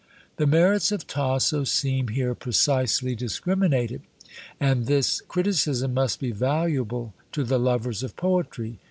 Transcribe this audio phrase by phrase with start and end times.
[0.37, 4.01] The merits of Tasso seem here precisely discriminated;
[4.59, 8.79] and this criticism must be valuable to the lovers of poetry.